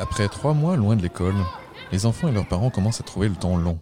Après 0.00 0.28
trois 0.28 0.54
mois 0.54 0.76
loin 0.76 0.94
de 0.94 1.02
l'école, 1.02 1.34
les 1.90 2.06
enfants 2.06 2.28
et 2.28 2.32
leurs 2.32 2.46
parents 2.46 2.70
commencent 2.70 3.00
à 3.00 3.04
trouver 3.04 3.28
le 3.28 3.34
temps 3.34 3.56
long. 3.56 3.80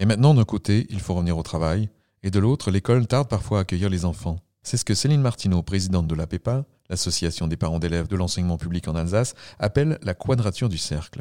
Et 0.00 0.04
maintenant, 0.04 0.34
d'un 0.34 0.44
côté, 0.44 0.88
il 0.90 1.00
faut 1.00 1.14
revenir 1.14 1.38
au 1.38 1.44
travail, 1.44 1.88
et 2.24 2.32
de 2.32 2.40
l'autre, 2.40 2.72
l'école 2.72 3.06
tarde 3.06 3.28
parfois 3.28 3.58
à 3.58 3.60
accueillir 3.60 3.88
les 3.88 4.04
enfants. 4.04 4.40
C'est 4.64 4.76
ce 4.76 4.84
que 4.84 4.94
Céline 4.94 5.20
Martineau, 5.20 5.62
présidente 5.62 6.08
de 6.08 6.14
l'APEPA, 6.16 6.64
l'association 6.90 7.46
des 7.46 7.56
parents 7.56 7.78
d'élèves 7.78 8.08
de 8.08 8.16
l'enseignement 8.16 8.58
public 8.58 8.88
en 8.88 8.96
Alsace, 8.96 9.34
appelle 9.60 10.00
la 10.02 10.14
quadrature 10.14 10.68
du 10.68 10.78
cercle. 10.78 11.20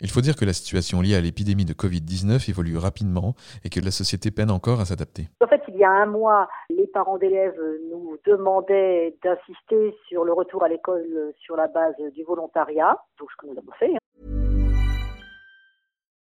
Il 0.00 0.10
faut 0.10 0.22
dire 0.22 0.36
que 0.36 0.46
la 0.46 0.54
situation 0.54 1.02
liée 1.02 1.14
à 1.14 1.20
l'épidémie 1.20 1.66
de 1.66 1.74
Covid-19 1.74 2.48
évolue 2.48 2.78
rapidement 2.78 3.34
et 3.62 3.68
que 3.68 3.80
la 3.80 3.90
société 3.90 4.30
peine 4.30 4.50
encore 4.50 4.80
à 4.80 4.86
s'adapter. 4.86 5.28
Il 5.76 5.80
y 5.80 5.84
a 5.84 5.90
un 5.90 6.06
mois, 6.06 6.48
les 6.70 6.86
parents 6.86 7.18
d'élèves 7.18 7.60
nous 7.90 8.16
demandaient 8.24 9.14
d'insister 9.22 9.94
sur 10.08 10.24
le 10.24 10.32
retour 10.32 10.64
à 10.64 10.68
l'école 10.68 11.04
sur 11.44 11.56
la 11.56 11.68
base 11.68 11.94
du 12.14 12.24
volontariat, 12.24 12.96
donc 13.18 13.28
ce 13.30 13.36
que 13.38 13.52
nous 13.52 13.58
avons 13.58 13.72
fait. 13.78 13.92
Hein. 13.94 13.98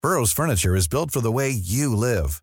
Burroughs 0.02 0.32
Furniture 0.32 0.74
is 0.74 0.88
built 0.88 1.10
for 1.10 1.22
the 1.22 1.32
way 1.32 1.50
you 1.50 1.94
live. 1.94 2.42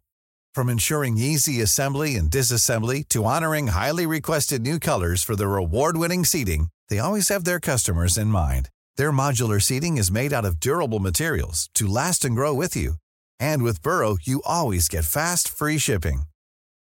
From 0.53 0.67
ensuring 0.67 1.17
easy 1.17 1.61
assembly 1.61 2.15
and 2.15 2.29
disassembly 2.29 3.07
to 3.09 3.25
honoring 3.25 3.67
highly 3.67 4.05
requested 4.05 4.61
new 4.61 4.79
colors 4.79 5.23
for 5.23 5.35
their 5.35 5.55
award-winning 5.57 6.25
seating, 6.25 6.67
they 6.89 6.99
always 6.99 7.29
have 7.29 7.43
their 7.45 7.59
customers 7.59 8.17
in 8.17 8.27
mind. 8.27 8.69
Their 8.97 9.11
modular 9.11 9.61
seating 9.61 9.97
is 9.97 10.11
made 10.11 10.33
out 10.33 10.43
of 10.43 10.59
durable 10.59 10.99
materials 10.99 11.69
to 11.75 11.87
last 11.87 12.25
and 12.25 12.35
grow 12.35 12.53
with 12.53 12.75
you. 12.75 12.95
And 13.39 13.63
with 13.63 13.81
Burrow, 13.81 14.17
you 14.21 14.41
always 14.45 14.89
get 14.89 15.05
fast, 15.05 15.47
free 15.47 15.77
shipping. 15.77 16.23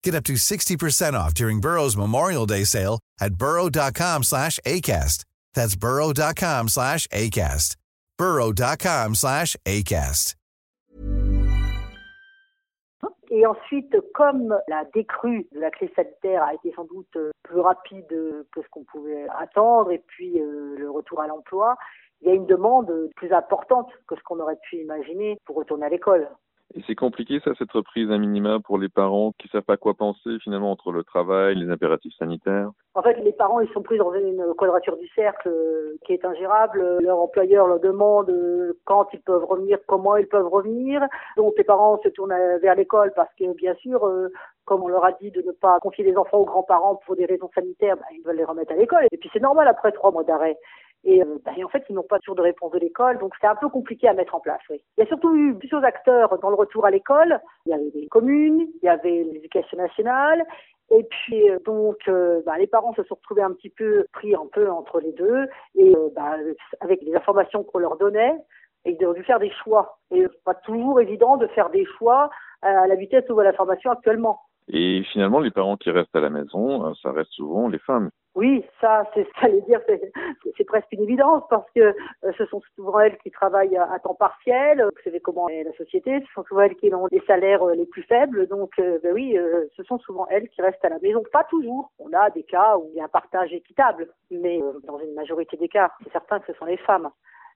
Get 0.03 0.15
up 0.15 0.23
to 0.25 0.33
60% 0.33 1.13
off 1.13 1.33
during 1.33 1.59
Burrow's 1.59 1.95
Memorial 1.95 2.45
Day 2.45 2.63
sale 2.63 2.99
at 3.19 3.35
burrow.com 3.35 4.23
slash 4.23 4.59
ACAST. 4.65 5.25
That's 5.53 5.75
burrow.com 5.75 6.69
slash 6.69 7.07
ACAST. 7.07 7.75
burrow.com 8.17 9.15
slash 9.15 9.55
ACAST. 9.65 10.35
Et 13.33 13.45
ensuite, 13.45 13.95
comme 14.13 14.53
la 14.67 14.83
décrue 14.93 15.47
de 15.53 15.59
la 15.61 15.71
crise 15.71 15.89
sanitaire 15.95 16.43
a 16.43 16.53
été 16.53 16.73
sans 16.75 16.83
doute 16.83 17.17
plus 17.43 17.61
rapide 17.61 18.05
que 18.09 18.61
ce 18.61 18.67
qu'on 18.69 18.83
pouvait 18.83 19.25
attendre, 19.39 19.89
et 19.91 20.03
puis 20.05 20.41
euh, 20.41 20.75
le 20.77 20.91
retour 20.91 21.21
à 21.21 21.27
l'emploi, 21.27 21.77
il 22.21 22.27
y 22.27 22.31
a 22.31 22.33
une 22.33 22.45
demande 22.45 23.09
plus 23.15 23.31
importante 23.31 23.89
que 24.07 24.17
ce 24.17 24.21
qu'on 24.23 24.41
aurait 24.41 24.59
pu 24.69 24.77
imaginer 24.77 25.37
pour 25.45 25.55
retourner 25.55 25.85
à 25.85 25.89
l'école. 25.89 26.27
Et 26.73 26.81
c'est 26.87 26.95
compliqué 26.95 27.39
ça, 27.43 27.51
cette 27.57 27.71
reprise 27.71 28.09
à 28.11 28.17
minima 28.17 28.59
pour 28.59 28.77
les 28.77 28.87
parents 28.87 29.33
qui 29.37 29.47
savent 29.49 29.63
pas 29.63 29.77
quoi 29.77 29.93
penser 29.93 30.37
finalement 30.41 30.71
entre 30.71 30.91
le 30.91 31.03
travail, 31.03 31.55
les 31.55 31.69
impératifs 31.69 32.13
sanitaires. 32.17 32.69
En 32.95 33.01
fait, 33.01 33.15
les 33.15 33.33
parents 33.33 33.59
ils 33.59 33.71
sont 33.71 33.81
pris 33.81 33.97
dans 33.97 34.13
une 34.13 34.53
quadrature 34.57 34.97
du 34.97 35.07
cercle 35.09 35.49
euh, 35.49 35.97
qui 36.05 36.13
est 36.13 36.23
ingérable. 36.23 36.99
Leur 37.01 37.19
employeur 37.19 37.67
leur 37.67 37.79
demande 37.79 38.29
euh, 38.29 38.73
quand 38.85 39.07
ils 39.13 39.21
peuvent 39.21 39.43
revenir, 39.43 39.79
comment 39.87 40.15
ils 40.15 40.27
peuvent 40.27 40.47
revenir. 40.47 41.01
Donc 41.35 41.53
les 41.57 41.63
parents 41.63 41.99
se 42.03 42.09
tournent 42.09 42.35
vers 42.61 42.75
l'école 42.75 43.11
parce 43.15 43.33
que 43.37 43.53
bien 43.55 43.75
sûr, 43.75 44.05
euh, 44.05 44.29
comme 44.65 44.83
on 44.83 44.87
leur 44.87 45.03
a 45.03 45.11
dit 45.13 45.31
de 45.31 45.41
ne 45.41 45.51
pas 45.51 45.79
confier 45.81 46.05
les 46.05 46.15
enfants 46.15 46.37
aux 46.37 46.45
grands-parents 46.45 47.01
pour 47.05 47.15
des 47.15 47.25
raisons 47.25 47.49
sanitaires, 47.53 47.97
bah, 47.97 48.05
ils 48.13 48.23
veulent 48.23 48.37
les 48.37 48.45
remettre 48.45 48.71
à 48.71 48.75
l'école. 48.75 49.07
Et 49.11 49.17
puis 49.17 49.29
c'est 49.33 49.41
normal 49.41 49.67
après 49.67 49.91
trois 49.91 50.11
mois 50.11 50.23
d'arrêt. 50.23 50.57
Euh, 51.07 51.37
bah, 51.43 51.51
et, 51.57 51.63
en 51.63 51.69
fait, 51.69 51.83
ils 51.89 51.95
n'ont 51.95 52.03
pas 52.03 52.19
toujours 52.19 52.35
de 52.35 52.41
réponse 52.41 52.71
de 52.71 52.79
l'école, 52.79 53.17
donc 53.19 53.33
c'est 53.39 53.47
un 53.47 53.55
peu 53.55 53.69
compliqué 53.69 54.07
à 54.07 54.13
mettre 54.13 54.35
en 54.35 54.39
place. 54.39 54.61
Il 54.69 54.79
y 54.97 55.01
a 55.01 55.07
surtout 55.07 55.35
eu 55.35 55.55
plusieurs 55.55 55.83
acteurs 55.83 56.37
dans 56.39 56.49
le 56.49 56.55
retour 56.55 56.85
à 56.85 56.91
l'école. 56.91 57.39
Il 57.65 57.71
y 57.71 57.73
avait 57.73 57.91
les 57.93 58.07
communes, 58.07 58.67
il 58.81 58.85
y 58.85 58.89
avait 58.89 59.23
l'éducation 59.23 59.77
nationale, 59.77 60.45
et 60.91 61.03
puis 61.03 61.49
euh, 61.49 61.59
donc, 61.65 61.97
euh, 62.07 62.41
bah, 62.45 62.57
les 62.57 62.67
parents 62.67 62.93
se 62.93 63.03
sont 63.03 63.15
retrouvés 63.15 63.41
un 63.41 63.53
petit 63.53 63.69
peu 63.69 64.05
pris 64.13 64.35
un 64.35 64.47
peu 64.51 64.69
entre 64.69 64.99
les 64.99 65.13
deux, 65.13 65.47
et 65.75 65.93
bah, 66.15 66.35
avec 66.81 67.01
les 67.01 67.15
informations 67.15 67.63
qu'on 67.63 67.79
leur 67.79 67.97
donnait, 67.97 68.35
ils 68.85 69.05
ont 69.05 69.13
dû 69.13 69.23
faire 69.23 69.39
des 69.39 69.51
choix. 69.63 69.97
Et 70.11 70.25
pas 70.43 70.55
toujours 70.55 70.99
évident 70.99 71.37
de 71.37 71.47
faire 71.47 71.69
des 71.69 71.85
choix 71.97 72.29
à 72.61 72.87
la 72.87 72.95
vitesse 72.95 73.27
où 73.29 73.35
va 73.35 73.43
la 73.43 73.53
formation 73.53 73.91
actuellement. 73.91 74.39
Et 74.67 75.03
finalement, 75.11 75.39
les 75.39 75.51
parents 75.51 75.77
qui 75.77 75.91
restent 75.91 76.15
à 76.15 76.21
la 76.21 76.29
maison, 76.29 76.93
ça 76.95 77.11
reste 77.11 77.31
souvent 77.31 77.67
les 77.67 77.79
femmes. 77.79 78.09
Oui, 78.33 78.63
ça, 78.79 79.03
c'est 79.13 79.27
ça 79.39 79.49
veut 79.49 79.61
dire, 79.61 79.81
c'est 80.57 80.63
presque 80.63 80.87
une 80.91 81.01
évidence 81.01 81.43
parce 81.49 81.69
que 81.75 81.81
euh, 81.81 82.31
ce 82.37 82.45
sont 82.45 82.61
souvent 82.75 82.99
elles 83.01 83.17
qui 83.17 83.29
travaillent 83.29 83.75
à, 83.75 83.99
temps 83.99 84.15
partiel. 84.15 84.81
Vous 84.83 85.03
savez 85.03 85.19
comment 85.19 85.49
est 85.49 85.63
la 85.63 85.73
société, 85.73 86.21
ce 86.21 86.33
sont 86.33 86.43
souvent 86.45 86.61
elles 86.61 86.75
qui 86.75 86.93
ont 86.93 87.07
les 87.11 87.21
salaires 87.27 87.63
euh, 87.63 87.75
les 87.75 87.85
plus 87.85 88.03
faibles. 88.03 88.47
Donc, 88.47 88.71
euh, 88.79 88.99
ben 89.03 89.13
oui, 89.13 89.37
ce 89.75 89.83
sont 89.83 89.99
souvent 89.99 90.27
elles 90.29 90.47
qui 90.49 90.61
restent 90.61 90.85
à 90.85 90.89
la 90.89 90.99
maison. 90.99 91.21
Pas 91.33 91.43
toujours. 91.43 91.91
On 91.99 92.11
a 92.13 92.29
des 92.29 92.43
cas 92.43 92.77
où 92.77 92.89
il 92.93 92.97
y 92.97 93.01
a 93.01 93.05
un 93.05 93.09
partage 93.09 93.51
équitable, 93.51 94.07
mais 94.29 94.61
dans 94.85 94.99
une 94.99 95.13
majorité 95.13 95.57
des 95.57 95.67
cas, 95.67 95.91
c'est 96.03 96.11
certain 96.11 96.39
que 96.39 96.51
ce 96.51 96.57
sont 96.57 96.65
les 96.65 96.77
femmes. 96.77 97.09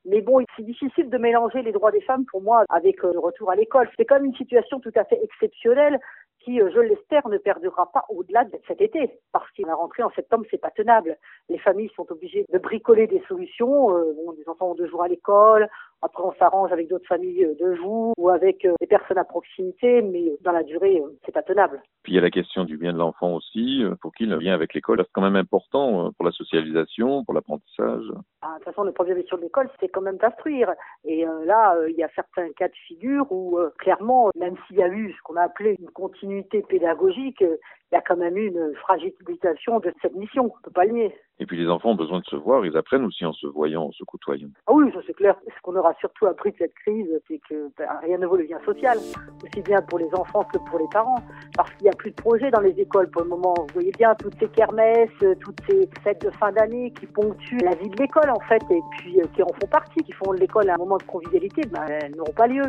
Mais 0.06 0.22
bon, 0.22 0.44
c'est 0.56 0.64
difficile 0.64 1.10
de 1.10 1.18
mélanger 1.18 1.64
les 1.64 1.72
droits 1.72 1.92
des 1.92 2.02
femmes 2.02 2.26
pour 2.26 2.42
moi 2.42 2.64
avec 2.70 3.02
le 3.02 3.18
retour 3.18 3.50
à 3.50 3.56
l'école. 3.56 3.90
C'est 3.98 4.10
même 4.12 4.26
une 4.26 4.36
situation 4.36 4.80
tout 4.80 4.92
à 4.96 5.04
fait 5.04 5.20
exceptionnelle 5.24 6.00
qui, 6.46 6.62
euh, 6.62 6.70
je 6.74 6.80
l'espère, 6.80 7.28
ne 7.28 7.38
perdurera 7.38 7.92
pas 7.92 8.06
au-delà 8.10 8.46
de 8.46 8.58
cet 8.68 8.80
été, 8.80 9.20
parce 9.34 9.52
que 9.52 9.64
la 9.64 9.76
rentrée 9.76 10.04
en 10.04 10.12
septembre, 10.12 10.46
c'est 10.50 10.62
pas 10.62 10.70
tenable. 10.70 11.18
Les 11.50 11.58
familles 11.58 11.92
sont 11.96 12.10
obligées 12.12 12.46
de 12.54 12.58
bricoler 12.60 13.08
des 13.08 13.22
solutions. 13.28 13.98
Euh, 13.98 14.14
les 14.38 14.48
enfants 14.48 14.72
ont 14.72 14.76
deux 14.76 14.88
jours 14.88 15.04
à 15.04 15.08
l'école, 15.08 15.68
après, 16.02 16.24
on 16.24 16.34
s'arrange 16.34 16.72
avec 16.72 16.88
d'autres 16.88 17.08
familles 17.08 17.46
euh, 17.46 17.56
de 17.60 17.76
jour 17.76 18.14
ou 18.18 18.30
avec 18.30 18.68
des 18.80 18.88
personnes 18.88 19.18
à 19.18 19.24
proximité, 19.24 20.02
mais 20.02 20.38
dans 20.42 20.52
la 20.52 20.64
durée, 20.64 21.02
c'est 21.26 21.32
pas 21.32 21.42
tenable. 21.42 21.82
Puis 22.04 22.14
il 22.14 22.16
y 22.16 22.20
a 22.20 22.22
la 22.22 22.30
question 22.30 22.64
du 22.64 22.78
bien 22.78 22.94
de 22.94 23.00
l'enfant 23.00 23.34
aussi, 23.34 23.84
pour 24.02 24.14
qu'il 24.14 24.30
le 24.30 24.38
lien 24.38 24.54
avec 24.54 24.74
l'école 24.74 25.00
c'est 25.00 25.12
quand 25.12 25.22
même 25.22 25.36
important 25.36 26.12
pour 26.14 26.26
la 26.26 26.32
socialisation, 26.32 27.24
pour 27.24 27.34
l'apprentissage. 27.34 28.04
Ah, 28.42 28.54
de 28.54 28.56
toute 28.56 28.66
façon, 28.66 28.84
le 28.84 28.92
premier 28.92 29.16
mission 29.16 29.38
de 29.38 29.42
l'école, 29.42 29.70
c'est 29.80 29.88
quand 29.88 30.02
même 30.02 30.18
d'instruire. 30.18 30.72
Et 31.04 31.26
là, 31.46 31.76
il 31.88 31.96
y 31.96 32.04
a 32.04 32.10
certains 32.16 32.52
cas 32.54 32.68
de 32.68 32.76
figure 32.88 33.32
où, 33.32 33.60
clairement, 33.80 34.30
même 34.36 34.56
s'il 34.68 34.78
y 34.78 34.84
a 34.84 34.88
eu 34.88 35.12
ce 35.12 35.22
qu'on 35.24 35.36
a 35.36 35.44
appelé 35.44 35.76
une 35.80 35.90
continuité 35.90 36.62
pédagogique, 36.62 37.42
il 37.42 37.96
y 37.96 37.96
a 37.96 38.02
quand 38.02 38.18
même 38.18 38.38
eu 38.38 38.48
une 38.48 38.76
fragilisation 38.76 39.80
de 39.80 39.94
cette 40.02 40.16
mission, 40.16 40.44
on 40.44 40.58
ne 40.58 40.64
peut 40.64 40.72
pas 40.72 40.86
le 40.86 40.92
nier. 40.92 41.16
Et 41.38 41.46
puis 41.46 41.58
les 41.58 41.68
enfants 41.70 41.90
ont 41.90 41.96
besoin 41.96 42.20
de 42.20 42.26
se 42.26 42.36
voir, 42.38 42.66
ils 42.66 42.78
apprennent 42.78 43.04
aussi 43.04 43.26
en 43.26 43.34
se 43.34 43.46
voyant, 43.48 43.84
en 43.84 43.92
se 43.92 44.06
côtoyant. 44.06 44.48
Ah 44.68 44.72
oui, 44.74 44.90
ça 44.94 45.00
c'est 45.06 45.14
clair. 45.14 45.36
Ce 45.46 45.62
qu'on 45.62 45.76
aura 45.76 45.94
surtout 46.00 46.28
appris 46.28 46.52
de 46.52 46.58
cette 46.60 46.74
crise, 46.76 47.10
c'est 47.28 47.40
que 47.50 47.70
ben, 47.78 47.88
rien 48.04 48.18
ne 48.18 48.26
vaut 48.26 48.38
le 48.38 48.46
lien 48.46 48.60
social, 48.64 48.98
aussi 49.44 49.62
bien 49.62 49.82
pour 49.82 50.00
les 50.00 50.08
enfants 50.14 50.46
que 50.54 50.58
pour 50.70 50.80
les 50.80 50.88
parents, 50.94 51.22
parce 51.58 51.70
qu'il 51.74 51.84
n'y 51.84 51.90
a 51.90 51.96
plus 51.98 52.12
de 52.12 52.16
projets 52.16 52.52
dans 52.52 52.62
les 52.62 52.80
écoles 52.80 53.10
pour 53.12 53.24
le 53.24 53.30
moment. 53.30 53.54
Vous 53.58 53.74
voyez 53.74 53.92
bien 53.98 54.16
toutes 54.16 54.36
ces 54.40 54.48
kermesses, 54.48 55.10
toutes 55.42 55.60
ces 55.70 55.90
fêtes 56.04 56.22
de 56.26 56.32
fin 56.32 56.54
d'année 56.54 56.92
qui 56.92 57.06
ponctuent 57.06 57.58
la 57.58 57.76
vie 57.76 57.90
de 57.90 57.98
l'école 57.98 58.30
en 58.30 58.40
fait, 58.48 58.64
et 58.72 58.82
puis 58.98 59.20
euh, 59.20 59.26
qui 59.36 59.44
en 59.44 59.48
font 59.48 59.68
partie, 59.70 60.02
qui 60.04 60.14
font 60.14 60.34
de 60.34 60.40
l'école 60.40 60.70
un 60.70 60.78
moment 60.78 60.98
de 60.98 61.04
convivialité, 61.04 61.64
ben, 61.70 61.86
elles 61.90 62.16
n'auront 62.16 62.34
pas 62.34 62.48
lieu. 62.48 62.64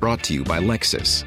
Brought 0.00 0.22
to 0.22 0.34
you 0.34 0.44
by 0.44 0.60
Lexus. 0.60 1.26